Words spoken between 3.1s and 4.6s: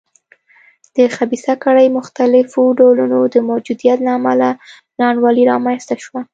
د موجودیت له امله